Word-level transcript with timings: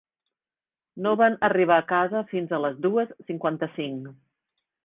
No 1.07 1.11
van 1.19 1.37
arribar 1.49 1.77
a 1.83 1.87
casa 1.93 2.23
fins 2.33 2.57
a 2.57 2.61
les 2.65 2.83
dues 2.87 3.15
cinquanta-cinc. 3.29 4.13